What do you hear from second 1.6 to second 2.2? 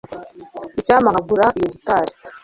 gitari